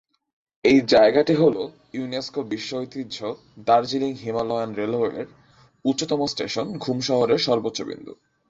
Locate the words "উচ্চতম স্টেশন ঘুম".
5.85-6.97